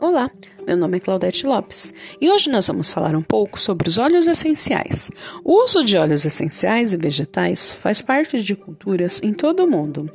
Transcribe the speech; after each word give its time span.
Olá, 0.00 0.30
meu 0.66 0.78
nome 0.78 0.96
é 0.96 1.00
Claudete 1.00 1.46
Lopes 1.46 1.92
e 2.18 2.30
hoje 2.30 2.48
nós 2.48 2.66
vamos 2.66 2.90
falar 2.90 3.14
um 3.14 3.20
pouco 3.22 3.60
sobre 3.60 3.86
os 3.86 3.98
óleos 3.98 4.26
essenciais. 4.26 5.10
O 5.44 5.62
uso 5.62 5.84
de 5.84 5.94
óleos 5.98 6.24
essenciais 6.24 6.94
e 6.94 6.96
vegetais 6.96 7.74
faz 7.74 8.00
parte 8.00 8.42
de 8.42 8.56
culturas 8.56 9.20
em 9.22 9.34
todo 9.34 9.62
o 9.62 9.70
mundo, 9.70 10.10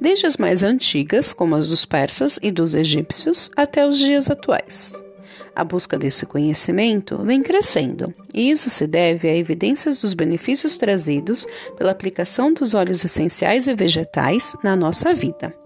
desde 0.00 0.26
as 0.26 0.36
mais 0.36 0.62
antigas, 0.62 1.32
como 1.32 1.56
as 1.56 1.68
dos 1.68 1.84
persas 1.84 2.38
e 2.40 2.52
dos 2.52 2.76
egípcios, 2.76 3.50
até 3.56 3.84
os 3.84 3.98
dias 3.98 4.30
atuais. 4.30 5.02
A 5.52 5.64
busca 5.64 5.98
desse 5.98 6.24
conhecimento 6.26 7.20
vem 7.24 7.42
crescendo, 7.42 8.14
e 8.32 8.52
isso 8.52 8.70
se 8.70 8.86
deve 8.86 9.28
a 9.28 9.36
evidências 9.36 10.00
dos 10.00 10.14
benefícios 10.14 10.76
trazidos 10.76 11.44
pela 11.76 11.90
aplicação 11.90 12.52
dos 12.52 12.72
óleos 12.72 13.04
essenciais 13.04 13.66
e 13.66 13.74
vegetais 13.74 14.54
na 14.62 14.76
nossa 14.76 15.12
vida. 15.12 15.63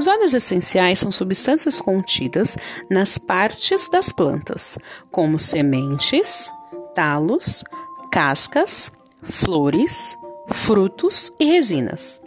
Os 0.00 0.06
óleos 0.06 0.32
essenciais 0.32 0.98
são 0.98 1.12
substâncias 1.12 1.78
contidas 1.78 2.56
nas 2.88 3.18
partes 3.18 3.86
das 3.90 4.10
plantas, 4.10 4.78
como 5.10 5.38
sementes, 5.38 6.50
talos, 6.94 7.62
cascas, 8.10 8.90
flores, 9.22 10.16
frutos 10.48 11.30
e 11.38 11.44
resinas, 11.44 12.18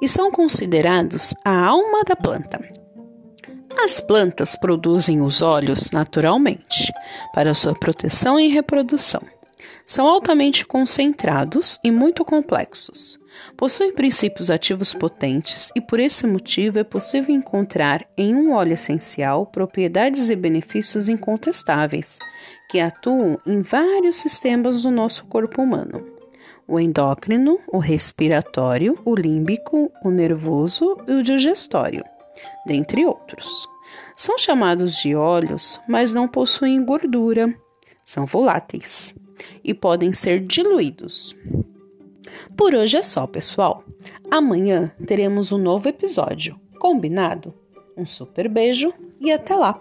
e 0.00 0.08
são 0.08 0.32
considerados 0.32 1.32
a 1.44 1.64
alma 1.64 2.02
da 2.02 2.16
planta. 2.16 2.58
As 3.84 4.00
plantas 4.00 4.56
produzem 4.56 5.22
os 5.22 5.40
óleos 5.40 5.92
naturalmente 5.92 6.92
para 7.32 7.54
sua 7.54 7.72
proteção 7.72 8.40
e 8.40 8.48
reprodução. 8.48 9.22
São 9.84 10.06
altamente 10.06 10.64
concentrados 10.64 11.78
e 11.84 11.90
muito 11.90 12.24
complexos. 12.24 13.20
Possuem 13.56 13.92
princípios 13.92 14.50
ativos 14.50 14.92
potentes 14.94 15.70
e, 15.74 15.80
por 15.80 15.98
esse 15.98 16.26
motivo, 16.26 16.78
é 16.78 16.84
possível 16.84 17.34
encontrar 17.34 18.06
em 18.16 18.34
um 18.34 18.52
óleo 18.52 18.74
essencial 18.74 19.46
propriedades 19.46 20.30
e 20.30 20.36
benefícios 20.36 21.08
incontestáveis 21.08 22.18
que 22.70 22.80
atuam 22.80 23.38
em 23.46 23.60
vários 23.62 24.16
sistemas 24.16 24.82
do 24.82 24.90
nosso 24.90 25.26
corpo 25.26 25.62
humano: 25.62 26.06
o 26.66 26.78
endócrino, 26.78 27.58
o 27.68 27.78
respiratório, 27.78 28.98
o 29.04 29.14
límbico, 29.14 29.90
o 30.04 30.10
nervoso 30.10 30.96
e 31.06 31.12
o 31.12 31.22
digestório, 31.22 32.04
dentre 32.66 33.04
outros. 33.04 33.66
São 34.16 34.38
chamados 34.38 34.96
de 34.96 35.14
óleos, 35.14 35.80
mas 35.88 36.14
não 36.14 36.28
possuem 36.28 36.84
gordura, 36.84 37.52
são 38.04 38.26
voláteis 38.26 39.14
e 39.62 39.72
podem 39.74 40.12
ser 40.12 40.40
diluídos. 40.40 41.36
Por 42.56 42.74
hoje 42.74 42.96
é 42.96 43.02
só, 43.02 43.26
pessoal. 43.26 43.84
Amanhã 44.30 44.92
teremos 45.06 45.52
um 45.52 45.58
novo 45.58 45.88
episódio. 45.88 46.58
Combinado? 46.78 47.54
Um 47.96 48.06
super 48.06 48.48
beijo 48.48 48.92
e 49.20 49.30
até 49.30 49.54
lá! 49.54 49.80